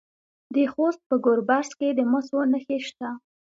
[0.53, 3.09] د خوست په ګربز کې د مسو نښې شته.